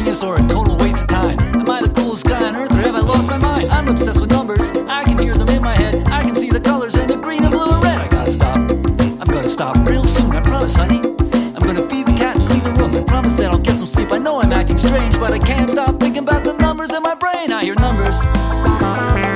genius 0.00 0.22
or 0.22 0.36
a 0.36 0.46
total 0.46 0.76
waste 0.78 1.02
of 1.02 1.08
time? 1.08 1.38
Am 1.54 1.68
I 1.68 1.82
the 1.82 1.88
coolest 1.88 2.24
guy 2.24 2.42
on 2.48 2.56
earth 2.56 2.72
or 2.72 2.76
have 2.76 2.94
I 2.94 3.00
lost 3.00 3.28
my 3.28 3.36
mind? 3.36 3.70
I'm 3.70 3.88
obsessed 3.88 4.20
with 4.20 4.30
numbers, 4.30 4.70
I 4.88 5.04
can 5.04 5.18
hear 5.18 5.34
them 5.34 5.48
in 5.48 5.62
my 5.62 5.74
head. 5.74 5.96
I 6.06 6.22
can 6.22 6.34
see 6.34 6.50
the 6.50 6.60
colors 6.60 6.94
and 6.94 7.08
the 7.08 7.16
green 7.16 7.42
and 7.44 7.50
blue 7.50 7.70
and 7.70 7.82
red. 7.84 8.00
I 8.00 8.08
gotta 8.08 8.32
stop. 8.32 8.56
I'm 8.56 9.28
gonna 9.34 9.48
stop 9.48 9.76
real 9.86 10.04
soon, 10.04 10.30
I 10.34 10.40
promise, 10.40 10.74
honey. 10.74 11.00
I'm 11.54 11.62
gonna 11.68 11.86
feed 11.88 12.06
the 12.06 12.16
cat 12.16 12.36
and 12.36 12.46
clean 12.48 12.62
the 12.62 12.72
room. 12.72 12.94
I 12.96 13.04
promise 13.04 13.36
that 13.36 13.50
I'll 13.50 13.58
get 13.58 13.74
some 13.74 13.88
sleep. 13.88 14.12
I 14.12 14.18
know 14.18 14.40
I'm 14.40 14.52
acting 14.52 14.78
strange, 14.78 15.18
but 15.18 15.32
I 15.32 15.38
can't 15.38 15.70
stop 15.70 16.00
thinking 16.00 16.22
about 16.22 16.44
the 16.44 16.54
numbers 16.54 16.90
in 16.90 17.02
my 17.02 17.14
brain. 17.14 17.52
I 17.52 17.62
hear 17.64 17.74
numbers. 17.74 19.29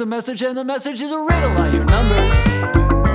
a 0.00 0.06
message, 0.06 0.42
and 0.42 0.56
the 0.56 0.64
message 0.64 1.00
is 1.00 1.12
a 1.12 1.20
riddle. 1.20 1.56
on 1.58 1.72
your 1.72 1.84
numbers? 1.84 3.07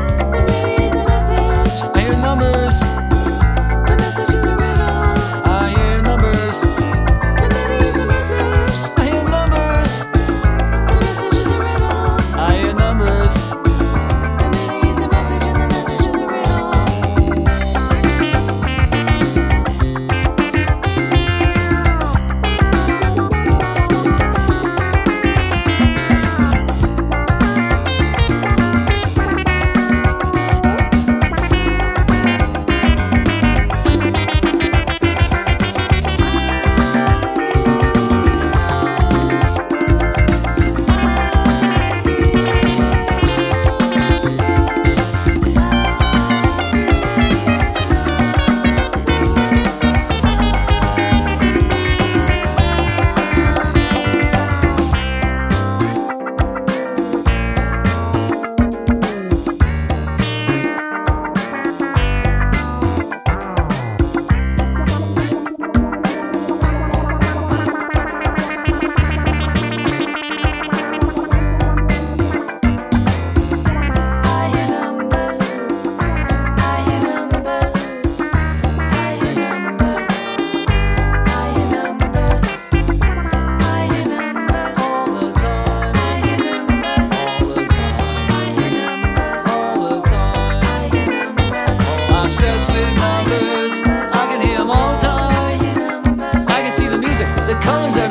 comes 97.64 98.03